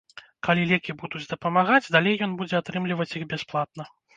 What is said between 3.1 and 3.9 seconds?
іх бясплатна.